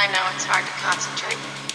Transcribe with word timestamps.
I 0.00 0.06
know 0.12 0.22
it's 0.32 0.44
hard 0.44 0.64
to 0.64 0.70
concentrate. 0.78 1.67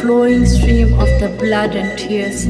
flowing 0.00 0.44
stream 0.44 0.92
of 0.94 1.08
the 1.20 1.28
blood 1.38 1.74
and 1.74 1.98
tears. 1.98 2.46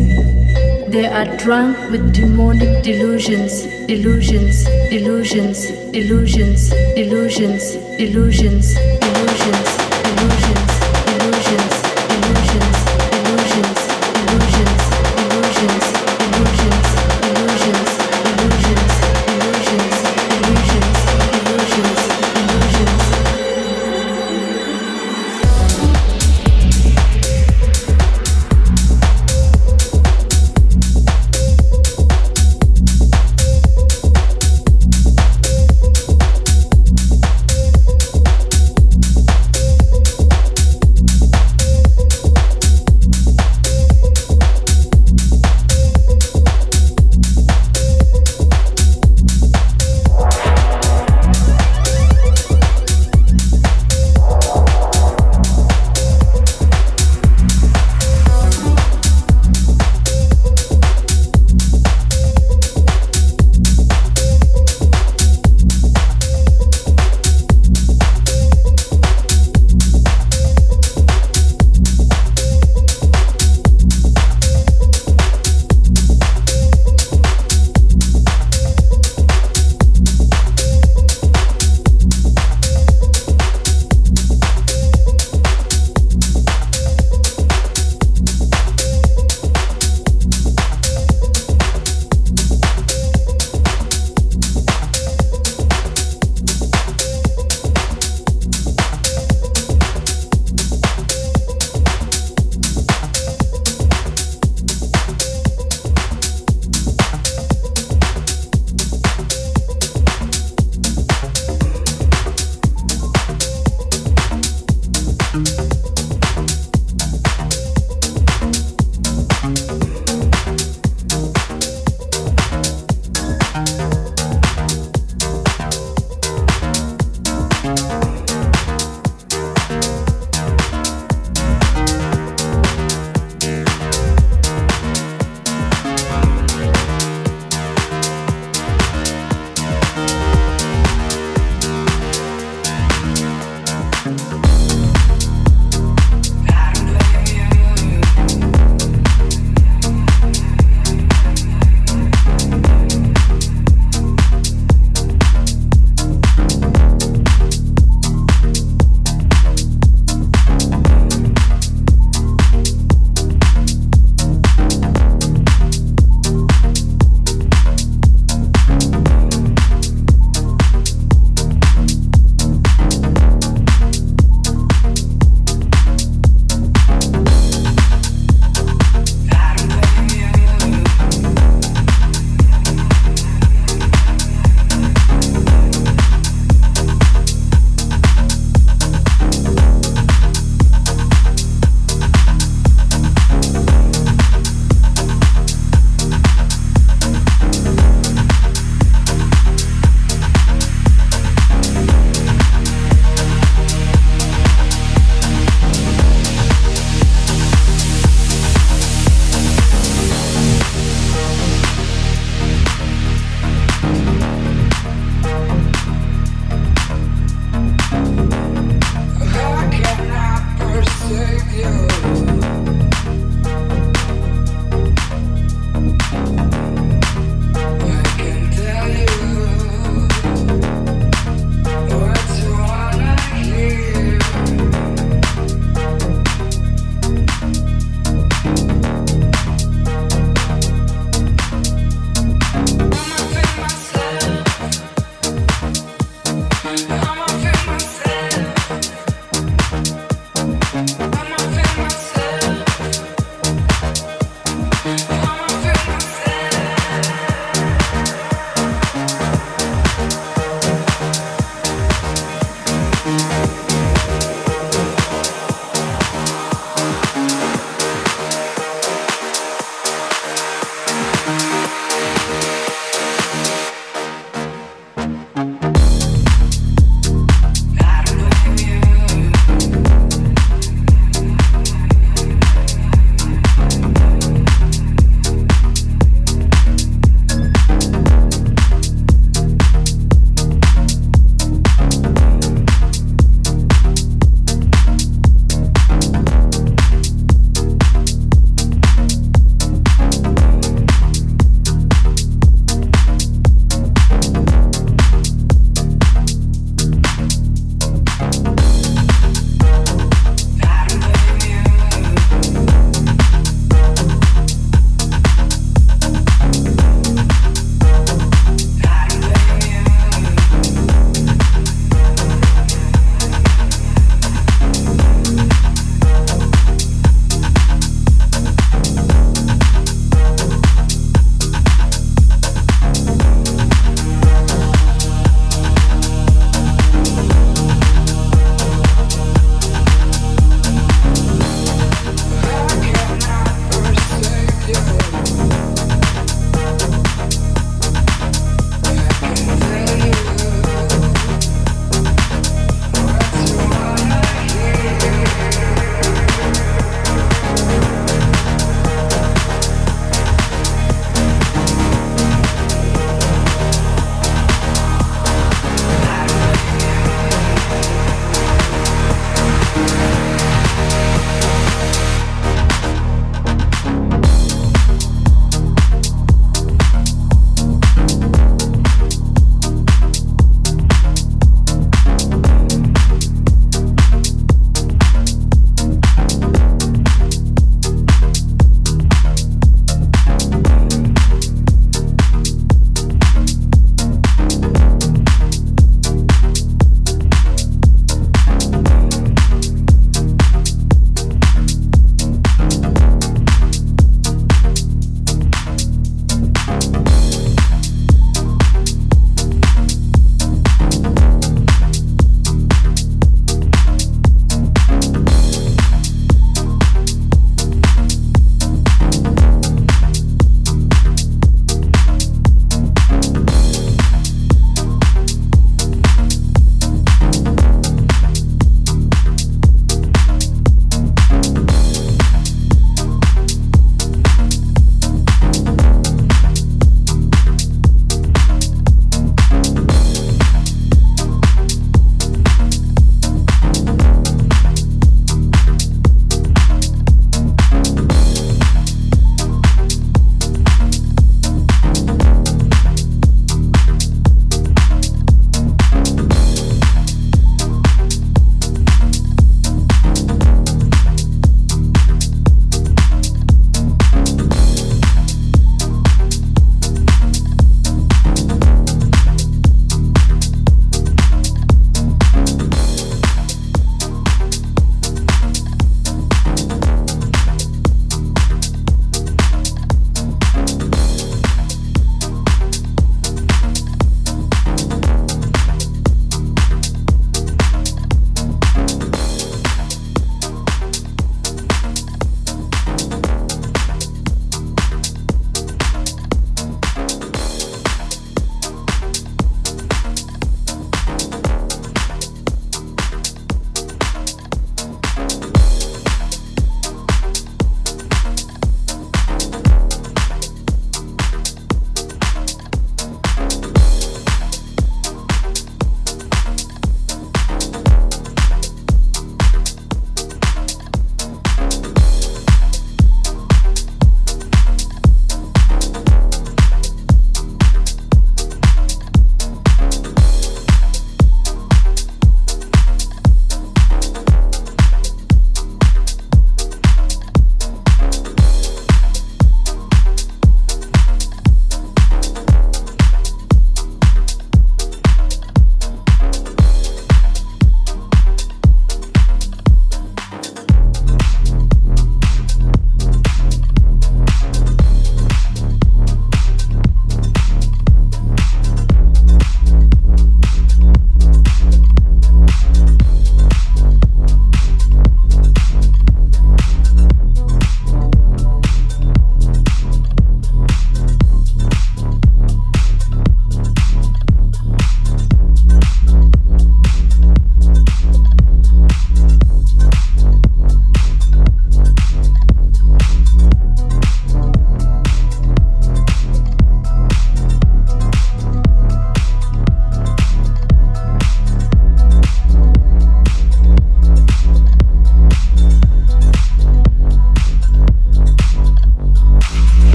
They 0.88 1.07
are 1.07 1.36
drunk 1.36 1.76
with 1.90 2.12
demonic 2.12 2.82
delusions, 2.82 3.64
delusions, 3.86 4.64
delusions, 4.90 5.66
delusions, 5.92 6.70
delusions, 6.94 7.74
delusions, 7.99 8.74
delusions. 9.01 9.65